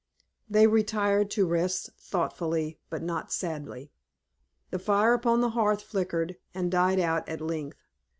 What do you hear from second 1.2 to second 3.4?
to rest thoughtfully, but not